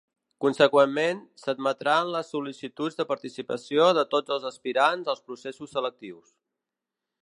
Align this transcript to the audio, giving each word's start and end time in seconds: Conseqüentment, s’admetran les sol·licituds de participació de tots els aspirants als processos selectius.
Conseqüentment, 0.43 1.19
s’admetran 1.41 2.09
les 2.15 2.33
sol·licituds 2.37 2.99
de 3.01 3.07
participació 3.13 3.89
de 4.01 4.09
tots 4.17 4.37
els 4.39 4.51
aspirants 4.55 5.15
als 5.17 5.27
processos 5.31 5.79
selectius. 5.79 6.39